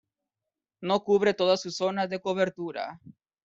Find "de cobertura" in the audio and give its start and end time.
2.07-2.99